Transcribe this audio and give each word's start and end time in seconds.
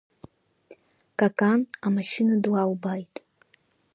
Какан 1.19 1.59
амашьына 1.85 2.33
длалбааит. 2.43 3.13